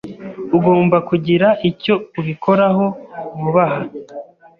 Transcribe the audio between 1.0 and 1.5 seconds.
kugira